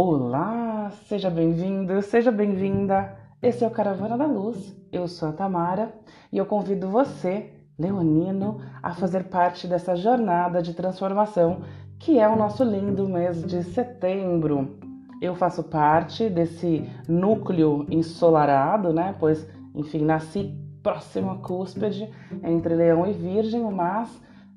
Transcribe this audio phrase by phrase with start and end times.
[0.00, 3.16] Olá, seja bem-vindo, seja bem-vinda.
[3.42, 4.72] Esse é o Caravana da Luz.
[4.92, 5.92] Eu sou a Tamara
[6.32, 11.62] e eu convido você, leonino, a fazer parte dessa jornada de transformação
[11.98, 14.78] que é o nosso lindo mês de setembro.
[15.20, 19.16] Eu faço parte desse núcleo ensolarado, né?
[19.18, 22.08] Pois, enfim, nasci próximo à cúspide
[22.44, 24.08] entre Leão e Virgem, mas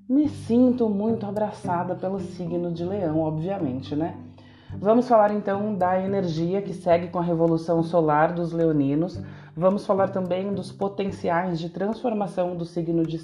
[0.08, 4.16] me sinto muito abraçada pelo signo de Leão, obviamente, né?
[4.78, 9.22] Vamos falar então da energia que segue com a revolução solar dos leoninos.
[9.56, 13.20] Vamos falar também dos potenciais de transformação do signo de,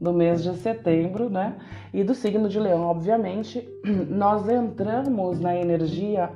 [0.00, 1.56] do mês de setembro, né?
[1.92, 3.68] E do signo de Leão, obviamente.
[4.08, 6.30] Nós entramos na energia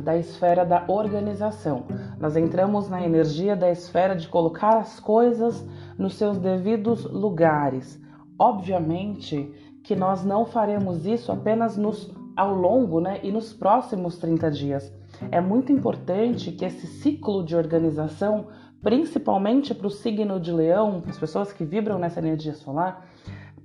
[0.00, 1.84] da esfera da organização.
[2.18, 5.66] Nós entramos na energia da esfera de colocar as coisas
[5.98, 8.00] nos seus devidos lugares.
[8.38, 9.52] Obviamente
[9.82, 14.92] que nós não faremos isso apenas nos ao longo né, e nos próximos 30 dias.
[15.32, 18.46] É muito importante que esse ciclo de organização,
[18.80, 23.08] principalmente para o signo de Leão, as pessoas que vibram nessa energia solar,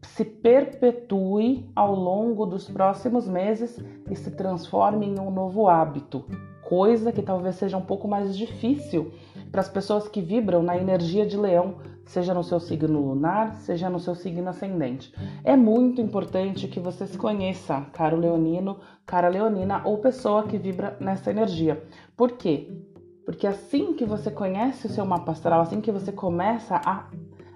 [0.01, 6.25] se perpetue ao longo dos próximos meses e se transforme em um novo hábito,
[6.63, 9.11] coisa que talvez seja um pouco mais difícil
[9.51, 13.89] para as pessoas que vibram na energia de Leão, seja no seu signo lunar, seja
[13.89, 15.13] no seu signo ascendente.
[15.43, 20.97] É muito importante que você se conheça, caro leonino, cara leonina ou pessoa que vibra
[20.99, 21.83] nessa energia.
[22.15, 22.69] Por quê?
[23.25, 27.07] Porque assim que você conhece o seu mapa astral, assim que você começa a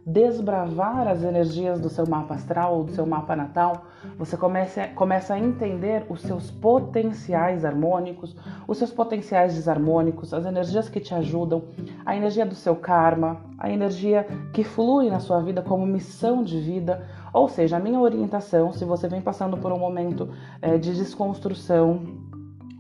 [0.08, 5.34] desbravar as energias do seu mapa astral ou do seu mapa natal, você começa, começa
[5.34, 8.34] a entender os seus potenciais harmônicos,
[8.66, 11.66] os seus potenciais desarmônicos, as energias que te ajudam,
[12.06, 16.58] a energia do seu karma, a energia que flui na sua vida como missão de
[16.58, 17.06] vida.
[17.34, 20.30] Ou seja, a minha orientação, se você vem passando por um momento
[20.62, 22.00] é, de desconstrução,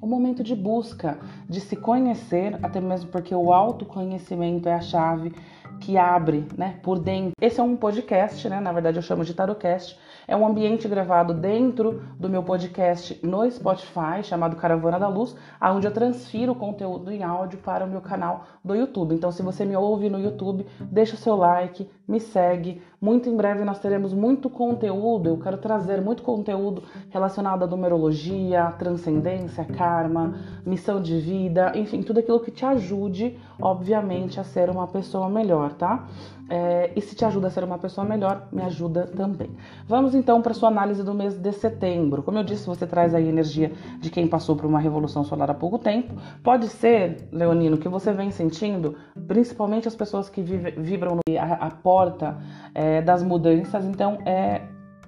[0.01, 1.17] um momento de busca,
[1.49, 5.33] de se conhecer, até mesmo porque o autoconhecimento é a chave
[5.79, 7.31] que abre, né, por dentro.
[7.41, 8.59] Esse é um podcast, né?
[8.59, 9.97] Na verdade eu chamo de Tarocast.
[10.27, 15.87] É um ambiente gravado dentro do meu podcast no Spotify, chamado Caravana da Luz, onde
[15.87, 19.15] eu transfiro o conteúdo em áudio para o meu canal do YouTube.
[19.15, 22.81] Então, se você me ouve no YouTube, deixa o seu like, me segue.
[22.99, 25.29] Muito em breve nós teremos muito conteúdo.
[25.29, 26.81] Eu quero trazer muito conteúdo
[27.11, 30.33] relacionado à numerologia, transcendência, karma,
[30.65, 35.73] missão de vida, enfim, tudo aquilo que te ajude, obviamente, a ser uma pessoa melhor,
[35.73, 36.07] tá?
[36.49, 39.51] É, e se te ajuda a ser uma pessoa melhor, me ajuda também.
[39.85, 42.23] Vamos então para sua análise do mês de setembro.
[42.23, 45.53] Como eu disse, você traz aí energia de quem passou por uma revolução solar há
[45.53, 46.13] pouco tempo.
[46.41, 48.95] Pode ser, Leonino, que você vem sentindo,
[49.27, 52.37] principalmente as pessoas que vibram a, a porta
[52.73, 53.85] é, das mudanças.
[53.85, 54.61] Então é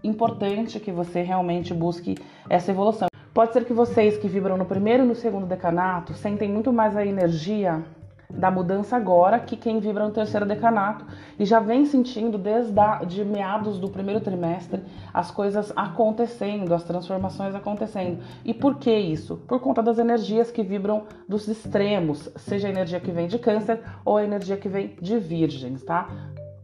[0.03, 2.15] importante que você realmente busque
[2.49, 3.07] essa evolução.
[3.33, 6.95] Pode ser que vocês que vibram no primeiro e no segundo decanato sentem muito mais
[6.95, 7.83] a energia
[8.29, 11.03] da mudança agora que quem vibra no terceiro decanato
[11.37, 16.83] e já vem sentindo desde a, de meados do primeiro trimestre as coisas acontecendo, as
[16.83, 18.19] transformações acontecendo.
[18.45, 19.37] E por que isso?
[19.47, 23.81] Por conta das energias que vibram dos extremos, seja a energia que vem de câncer
[24.05, 26.07] ou a energia que vem de virgens, tá?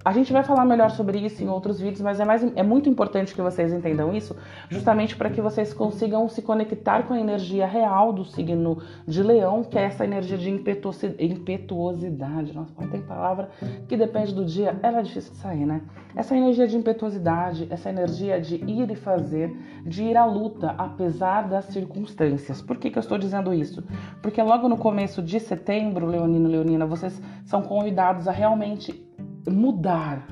[0.06, 2.88] A gente vai falar melhor sobre isso em outros vídeos, mas é, mais, é muito
[2.88, 4.36] importante que vocês entendam isso,
[4.70, 8.78] justamente para que vocês consigam se conectar com a energia real do signo
[9.08, 12.54] de leão, que é essa energia de impetuosidade.
[12.54, 13.50] Nossa, tem palavra
[13.88, 15.82] que depende do dia, ela é difícil de sair, né?
[16.16, 19.58] Essa energia de impetuosidade, essa energia de ir e fazer,
[19.88, 22.62] de ir à luta, apesar das circunstâncias.
[22.62, 23.84] Por que, que eu estou dizendo isso?
[24.22, 29.04] Porque logo no começo de setembro, Leonino, Leonina, vocês são convidados a realmente
[29.50, 30.26] mudar.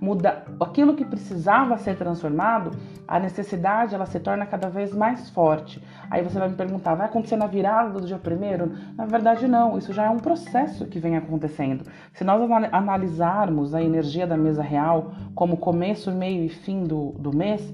[0.00, 2.72] Mudar aquilo que precisava ser transformado,
[3.06, 5.80] a necessidade ela se torna cada vez mais forte.
[6.10, 8.72] Aí você vai me perguntar, vai acontecer na virada do dia primeiro?
[8.96, 9.78] Na verdade, não.
[9.78, 11.84] Isso já é um processo que vem acontecendo.
[12.12, 12.42] Se nós
[12.72, 17.72] analisarmos a energia da mesa real como começo, meio e fim do, do mês,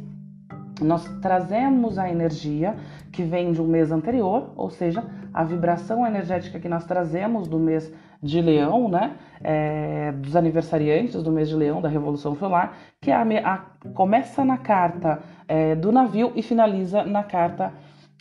[0.81, 2.77] nós trazemos a energia
[3.11, 5.03] que vem de um mês anterior, ou seja,
[5.33, 7.93] a vibração energética que nós trazemos do mês
[8.23, 9.17] de Leão, né?
[9.41, 13.59] É, dos aniversariantes do mês de Leão da Revolução Solar, que é a, a,
[13.91, 17.73] começa na carta é, do navio e finaliza na carta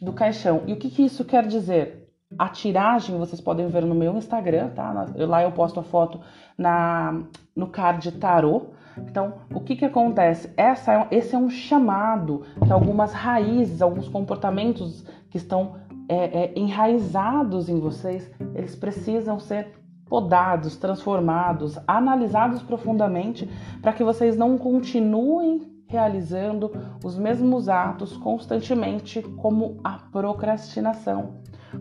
[0.01, 0.61] do caixão.
[0.67, 2.07] E o que, que isso quer dizer?
[2.38, 5.07] A tiragem vocês podem ver no meu Instagram, tá?
[5.15, 6.19] Lá eu posto a foto
[6.57, 7.23] na,
[7.55, 8.73] no card tarô.
[8.97, 10.51] Então, o que, que acontece?
[10.57, 15.75] Essa é, esse é um chamado que algumas raízes, alguns comportamentos que estão
[16.09, 19.73] é, é, enraizados em vocês, eles precisam ser
[20.09, 23.50] podados, transformados, analisados profundamente
[23.81, 26.71] para que vocês não continuem realizando
[27.04, 31.36] os mesmos atos constantemente, como a procrastinação,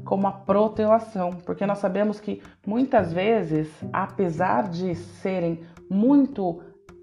[0.04, 6.60] como a protelação, porque nós sabemos que muitas vezes, apesar de serem muito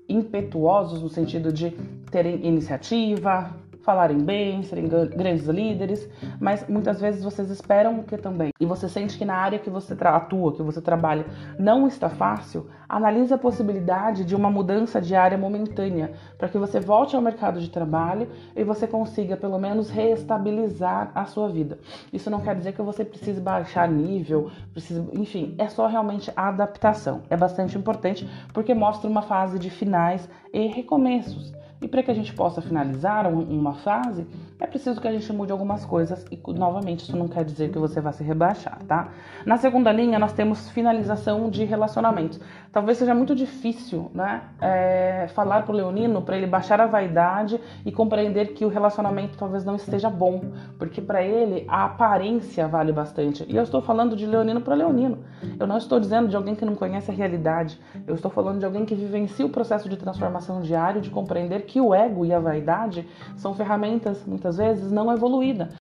[0.08, 1.72] impetuosos no sentido de
[2.12, 3.50] terem iniciativa,
[3.84, 6.10] falarem bem, serem grandes líderes,
[6.40, 8.52] mas muitas vezes vocês esperam o que também.
[8.60, 11.26] E você sente que na área que você atua, que você trabalha,
[11.60, 16.80] não está fácil, analise a possibilidade de uma mudança de área momentânea, para que você
[16.80, 21.78] volte ao mercado de trabalho e você consiga pelo menos reestabilizar a sua vida.
[22.12, 26.48] Isso não quer dizer que você precise baixar nível, precise, enfim, é só realmente a
[26.48, 27.24] adaptação.
[27.30, 31.63] É bastante importante porque mostra uma fase de finais e recomeços.
[31.84, 34.26] E para que a gente possa finalizar uma fase,
[34.64, 37.78] é preciso que a gente mude algumas coisas e, novamente, isso não quer dizer que
[37.78, 39.10] você vai se rebaixar, tá?
[39.46, 42.40] Na segunda linha, nós temos finalização de relacionamentos.
[42.72, 47.60] Talvez seja muito difícil, né, é, falar para o leonino para ele baixar a vaidade
[47.86, 50.42] e compreender que o relacionamento talvez não esteja bom,
[50.80, 53.46] porque para ele a aparência vale bastante.
[53.50, 55.20] E eu estou falando de leonino para leonino.
[55.60, 57.78] Eu não estou dizendo de alguém que não conhece a realidade.
[58.08, 61.82] Eu estou falando de alguém que vivencia o processo de transformação diário, de compreender que
[61.82, 63.06] o ego e a vaidade
[63.36, 65.74] são ferramentas muitas vezes não evoluídas.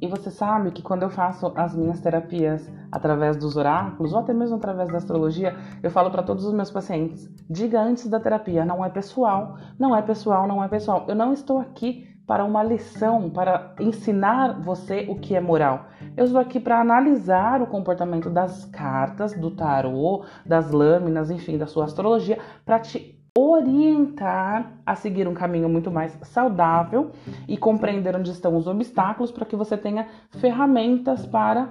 [0.00, 4.32] E você sabe que quando eu faço as minhas terapias através dos oráculos ou até
[4.32, 8.64] mesmo através da astrologia, eu falo para todos os meus pacientes: diga antes da terapia,
[8.64, 11.04] não é pessoal, não é pessoal, não é pessoal.
[11.06, 15.86] Eu não estou aqui para uma lição, para ensinar você o que é moral.
[16.16, 21.66] Eu estou aqui para analisar o comportamento das cartas, do tarô, das lâminas, enfim, da
[21.66, 27.10] sua astrologia, para te orientar a seguir um caminho muito mais saudável
[27.48, 31.70] e compreender onde estão os obstáculos para que você tenha ferramentas para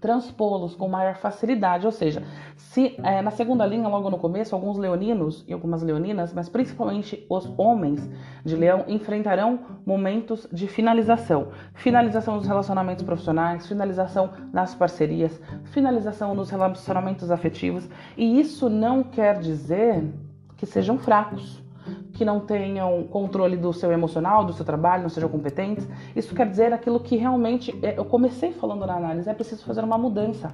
[0.00, 1.84] transpô-los com maior facilidade.
[1.84, 2.22] Ou seja,
[2.56, 7.26] se é, na segunda linha, logo no começo, alguns leoninos e algumas leoninas, mas principalmente
[7.28, 8.08] os homens
[8.44, 11.48] de leão, enfrentarão momentos de finalização.
[11.74, 17.88] Finalização dos relacionamentos profissionais, finalização nas parcerias, finalização nos relacionamentos afetivos.
[18.16, 20.04] E isso não quer dizer
[20.58, 21.62] que sejam fracos,
[22.12, 25.88] que não tenham controle do seu emocional, do seu trabalho, não sejam competentes.
[26.16, 29.84] Isso quer dizer aquilo que realmente é, eu comecei falando na análise, é preciso fazer
[29.84, 30.52] uma mudança.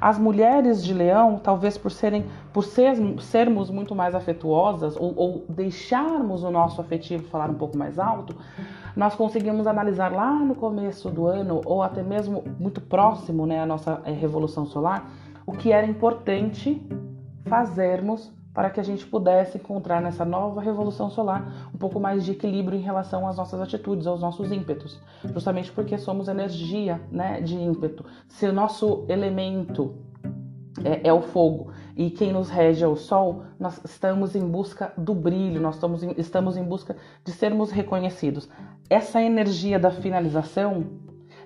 [0.00, 5.44] As mulheres de leão, talvez por serem, por ser, sermos muito mais afetuosas ou, ou
[5.48, 8.36] deixarmos o nosso afetivo falar um pouco mais alto,
[8.96, 13.66] nós conseguimos analisar lá no começo do ano ou até mesmo muito próximo, né, a
[13.66, 15.10] nossa é, revolução solar,
[15.44, 16.80] o que era importante
[17.46, 22.32] fazermos para que a gente pudesse encontrar nessa nova revolução solar um pouco mais de
[22.32, 25.00] equilíbrio em relação às nossas atitudes, aos nossos ímpetos,
[25.32, 28.04] justamente porque somos energia, né, de ímpeto.
[28.28, 29.94] Se o nosso elemento
[30.84, 34.92] é, é, o fogo e quem nos rege é o sol, nós estamos em busca
[34.96, 38.48] do brilho, nós estamos em, estamos em busca de sermos reconhecidos.
[38.88, 40.86] Essa energia da finalização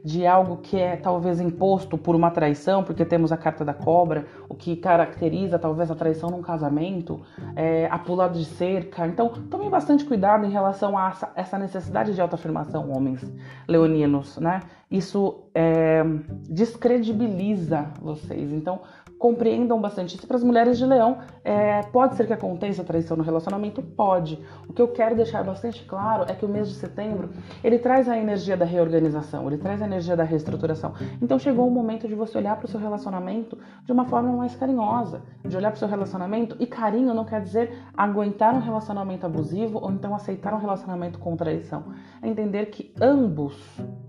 [0.05, 4.27] de algo que é talvez imposto por uma traição, porque temos a carta da cobra,
[4.51, 7.23] o que caracteriza talvez a traição num casamento,
[7.57, 9.07] é, a pulada de cerca.
[9.07, 13.25] Então, tomem bastante cuidado em relação a essa necessidade de autoafirmação, homens
[13.67, 14.61] leoninos, né?
[14.91, 16.03] Isso é,
[16.49, 18.53] descredibiliza vocês.
[18.53, 18.81] Então,
[19.19, 20.27] compreendam bastante isso.
[20.27, 23.81] Para as mulheres de leão, é, pode ser que aconteça traição no relacionamento?
[23.81, 24.39] Pode.
[24.69, 27.31] O que eu quero deixar bastante claro é que o mês de setembro,
[27.63, 30.93] ele traz a energia da reorganização, ele traz a energia da reestruturação.
[31.23, 34.55] Então chegou o momento de você olhar para o seu relacionamento de uma forma mais
[34.57, 39.25] carinhosa, de olhar para o seu relacionamento, e carinho não quer dizer aguentar um relacionamento
[39.25, 41.85] abusivo ou então aceitar um relacionamento com traição.
[42.21, 43.57] É entender que ambos,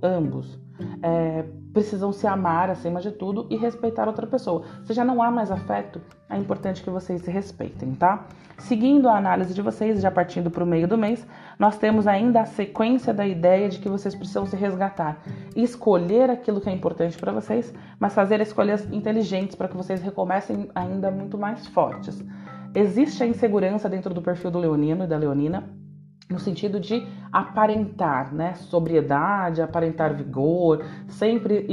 [0.04, 0.60] ambos,
[1.02, 4.64] é, precisam se amar acima de tudo e respeitar outra pessoa.
[4.84, 8.26] Se já não há mais afeto, é importante que vocês se respeitem, tá?
[8.58, 11.28] Seguindo a análise de vocês, já partindo para o meio do mês,
[11.60, 15.22] nós temos ainda a sequência da ideia de que vocês precisam se resgatar,
[15.56, 20.70] escolher aquilo que é importante para vocês, mas fazer escolhas inteligentes para que vocês recomecem
[20.74, 22.24] ainda muito mais fortes.
[22.74, 25.70] Existe a insegurança dentro do perfil do leonino e da leonina,
[26.28, 31.68] no sentido de aparentar, né, sobriedade, aparentar vigor, sempre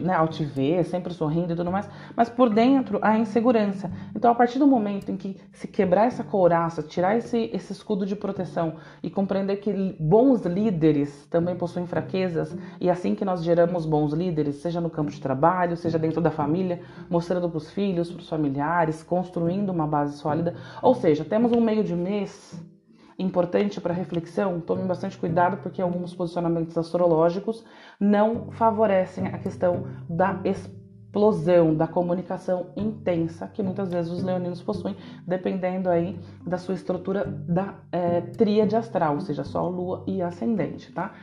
[0.00, 3.90] né, altivez, sempre sorrindo e tudo mais, mas por dentro a insegurança.
[4.16, 8.06] Então, a partir do momento em que se quebrar essa couraça, tirar esse, esse escudo
[8.06, 13.84] de proteção e compreender que bons líderes também possuem fraquezas, e assim que nós geramos
[13.84, 16.80] bons líderes, seja no campo de trabalho, seja dentro da família,
[17.10, 21.60] mostrando para os filhos, para os familiares, construindo uma base sólida, ou seja, temos um
[21.60, 22.71] meio de mês
[23.18, 27.64] importante para reflexão, tome bastante cuidado porque alguns posicionamentos astrológicos
[27.98, 34.96] não favorecem a questão da explosão da comunicação intensa que muitas vezes os leoninos possuem,
[35.26, 40.90] dependendo aí da sua estrutura da é, tríade astral, ou seja, Sol, Lua e Ascendente,
[40.92, 41.14] tá?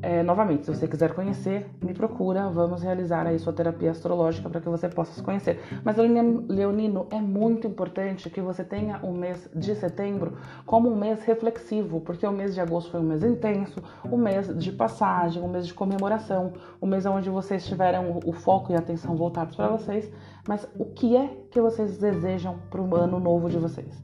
[0.00, 4.60] É, novamente, se você quiser conhecer, me procura, vamos realizar aí sua terapia astrológica para
[4.60, 5.60] que você possa se conhecer.
[5.84, 10.36] Mas, Leonino, é muito importante que você tenha o mês de setembro
[10.66, 14.56] como um mês reflexivo, porque o mês de agosto foi um mês intenso, um mês
[14.56, 18.78] de passagem, um mês de comemoração, um mês onde vocês tiveram o foco e a
[18.78, 20.10] atenção voltados para vocês.
[20.48, 24.02] Mas o que é que vocês desejam para o ano novo de vocês?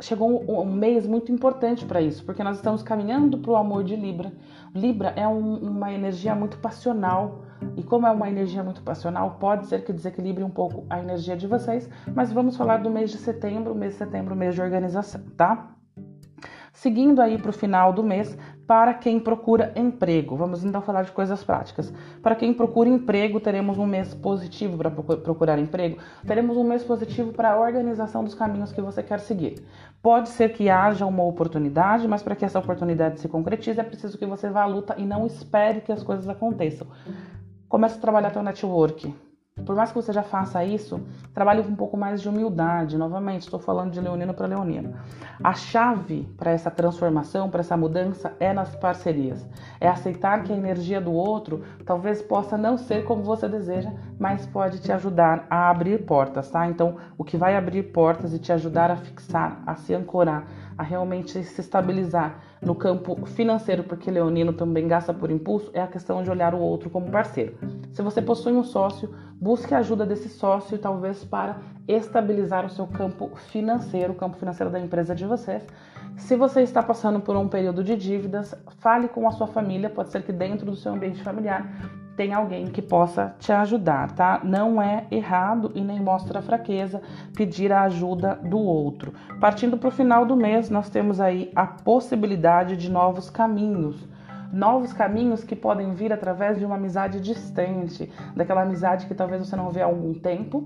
[0.00, 3.84] Chegou um, um mês muito importante para isso, porque nós estamos caminhando para o amor
[3.84, 4.32] de Libra.
[4.74, 7.42] Libra é um, uma energia muito passional,
[7.76, 11.36] e como é uma energia muito passional, pode ser que desequilibre um pouco a energia
[11.36, 15.22] de vocês, mas vamos falar do mês de setembro, mês de setembro, mês de organização,
[15.36, 15.75] tá?
[16.76, 20.36] Seguindo aí para o final do mês, para quem procura emprego.
[20.36, 21.90] Vamos então falar de coisas práticas.
[22.22, 25.96] Para quem procura emprego, teremos um mês positivo para procurar emprego.
[26.26, 29.64] Teremos um mês positivo para a organização dos caminhos que você quer seguir.
[30.02, 34.18] Pode ser que haja uma oportunidade, mas para que essa oportunidade se concretize, é preciso
[34.18, 36.86] que você vá à luta e não espere que as coisas aconteçam.
[37.70, 39.14] Comece a trabalhar seu network
[39.64, 41.00] por mais que você já faça isso,
[41.32, 42.98] trabalhe com um pouco mais de humildade.
[42.98, 44.94] Novamente, estou falando de leonino para leonino.
[45.42, 49.48] A chave para essa transformação, para essa mudança, é nas parcerias.
[49.80, 54.46] É aceitar que a energia do outro talvez possa não ser como você deseja, mas
[54.46, 56.68] pode te ajudar a abrir portas, tá?
[56.68, 60.46] Então, o que vai abrir portas e te ajudar a fixar, a se ancorar,
[60.76, 65.86] a realmente se estabilizar no campo financeiro, porque Leonino também gasta por impulso, é a
[65.86, 67.56] questão de olhar o outro como parceiro.
[67.92, 72.86] Se você possui um sócio, busque a ajuda desse sócio, talvez para estabilizar o seu
[72.86, 75.66] campo financeiro, o campo financeiro da empresa de vocês.
[76.16, 80.10] Se você está passando por um período de dívidas, fale com a sua família, pode
[80.10, 81.70] ser que dentro do seu ambiente familiar
[82.16, 84.40] tem alguém que possa te ajudar, tá?
[84.42, 87.02] Não é errado e nem mostra fraqueza
[87.36, 89.12] pedir a ajuda do outro.
[89.38, 92.45] Partindo para o final do mês, nós temos aí a possibilidade
[92.76, 94.06] de novos caminhos.
[94.52, 99.56] Novos caminhos que podem vir através de uma amizade distante, daquela amizade que talvez você
[99.56, 100.64] não vê há algum tempo,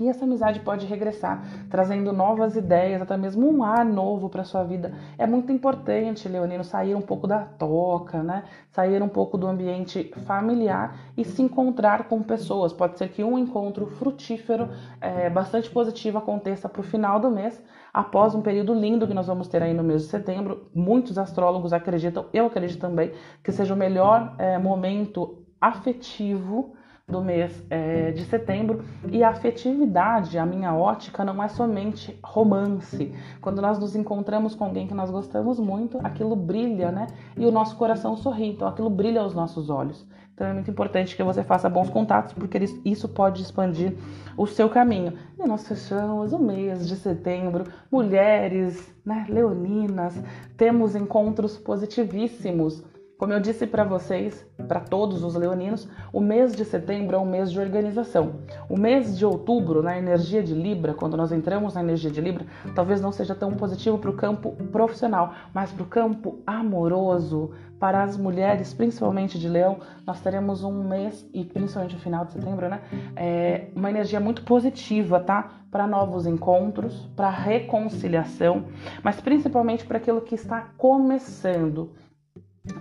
[0.00, 4.64] e essa amizade pode regressar, trazendo novas ideias, até mesmo um ar novo para sua
[4.64, 4.94] vida.
[5.18, 8.44] É muito importante, Leonino, sair um pouco da toca, né?
[8.70, 12.72] Sair um pouco do ambiente familiar e se encontrar com pessoas.
[12.72, 17.62] Pode ser que um encontro frutífero, é, bastante positivo, aconteça para o final do mês,
[17.92, 20.70] após um período lindo que nós vamos ter aí no mês de setembro.
[20.74, 23.12] Muitos astrólogos acreditam, eu acredito também,
[23.44, 26.74] que seja o melhor é, momento afetivo
[27.10, 28.82] do mês é, de setembro.
[29.10, 33.12] E a afetividade, a minha ótica, não é somente romance.
[33.40, 37.06] Quando nós nos encontramos com alguém que nós gostamos muito, aquilo brilha, né?
[37.36, 40.06] E o nosso coração sorri, então aquilo brilha aos nossos olhos.
[40.40, 43.94] Então é muito importante que você faça bons contatos, porque isso pode expandir
[44.38, 45.12] o seu caminho.
[45.38, 50.18] E nós fechamos o mês de setembro, mulheres, né, leoninas,
[50.56, 52.82] temos encontros positivíssimos
[53.20, 57.26] como eu disse para vocês, para todos os leoninos, o mês de setembro é um
[57.26, 58.36] mês de organização.
[58.66, 62.46] O mês de outubro, na energia de Libra, quando nós entramos na energia de Libra,
[62.74, 68.02] talvez não seja tão positivo para o campo profissional, mas para o campo amoroso, para
[68.02, 72.70] as mulheres, principalmente de Leão, nós teremos um mês, e principalmente no final de setembro,
[72.70, 72.80] né?
[73.14, 75.60] É, uma energia muito positiva, tá?
[75.70, 78.64] Para novos encontros, para reconciliação,
[79.02, 81.90] mas principalmente para aquilo que está começando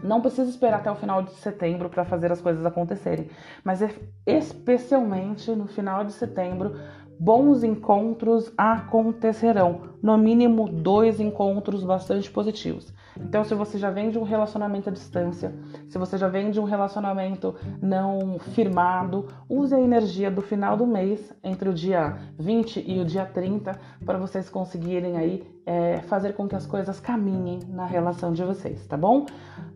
[0.03, 3.29] não precisa esperar até o final de setembro para fazer as coisas acontecerem,
[3.63, 3.93] mas é
[4.25, 6.75] especialmente no final de setembro
[7.19, 12.93] bons encontros acontecerão, no mínimo dois encontros bastante positivos.
[13.19, 15.53] Então, se você já vem de um relacionamento à distância,
[15.89, 20.87] se você já vem de um relacionamento não firmado, use a energia do final do
[20.87, 26.33] mês, entre o dia 20 e o dia 30, para vocês conseguirem aí é, fazer
[26.33, 29.27] com que as coisas caminhem na relação de vocês, tá bom?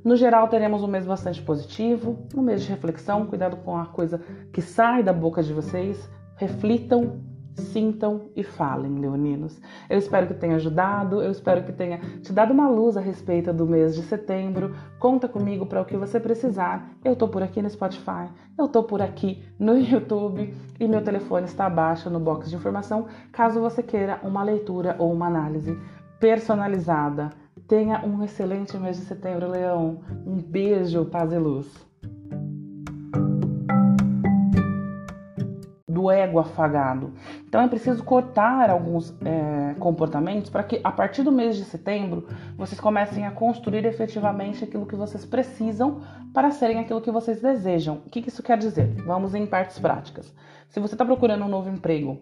[0.04, 4.20] No geral, teremos um mês bastante positivo, um mês de reflexão, cuidado com a coisa
[4.52, 7.22] que sai da boca de vocês, reflitam
[7.56, 9.60] sintam e falem, leoninos.
[9.90, 13.54] Eu espero que tenha ajudado, eu espero que tenha te dado uma luz a respeito
[13.54, 14.76] do mês de setembro.
[15.00, 16.90] Conta comigo para o que você precisar.
[17.04, 21.46] Eu tô por aqui no Spotify, eu tô por aqui no YouTube e meu telefone
[21.46, 25.78] está abaixo no box de informação, caso você queira uma leitura ou uma análise
[26.20, 27.32] personalizada.
[27.68, 30.02] Tenha um excelente mês de setembro, Leão.
[30.26, 31.93] Um beijo, paz e luz.
[36.04, 37.14] Do ego afagado.
[37.48, 42.28] Então é preciso cortar alguns é, comportamentos para que a partir do mês de setembro
[42.58, 46.02] vocês comecem a construir efetivamente aquilo que vocês precisam
[46.34, 48.02] para serem aquilo que vocês desejam.
[48.06, 48.94] O que isso quer dizer?
[49.06, 50.34] Vamos em partes práticas.
[50.68, 52.22] Se você está procurando um novo emprego